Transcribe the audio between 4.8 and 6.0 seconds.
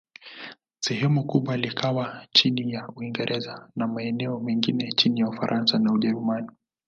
chini ya Ufaransa na